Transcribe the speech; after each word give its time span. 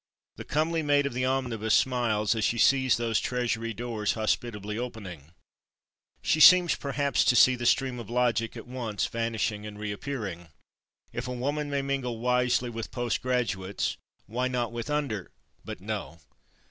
The 0.37 0.43
comely 0.45 0.81
maid 0.81 1.05
of 1.05 1.13
the 1.13 1.25
omnibus 1.27 1.75
smiles 1.75 2.33
as 2.33 2.43
she 2.43 2.57
sees 2.57 2.97
those 2.97 3.19
treasury 3.19 3.71
doors 3.71 4.13
hospitably 4.13 4.75
opening. 4.75 5.31
She 6.23 6.39
seems 6.39 6.73
perhaps 6.73 7.23
to 7.25 7.35
see 7.35 7.53
the 7.55 7.67
stream 7.67 7.99
of 7.99 8.09
logic 8.09 8.57
at 8.57 8.65
once 8.65 9.05
vanishing 9.05 9.63
and 9.67 9.77
reappearing. 9.77 10.47
If 11.13 11.27
a 11.27 11.33
woman 11.33 11.69
may 11.69 11.83
mingle 11.83 12.17
wisely 12.17 12.71
with 12.71 12.89
post 12.89 13.21
graduates, 13.21 13.95
why 14.25 14.47
not 14.47 14.71
with 14.71 14.89
under 14.89 15.29
but 15.63 15.81
no. 15.81 16.17